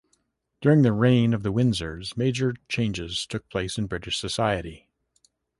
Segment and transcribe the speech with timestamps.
[0.61, 4.87] During the reign of the Windsors, major changes took place in British society.